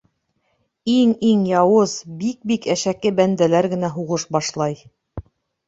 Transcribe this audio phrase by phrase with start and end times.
[0.93, 1.93] Иң-иң яуыз,
[2.23, 4.85] бик-бик әшәке бәндәләр генә һуғыш башлай.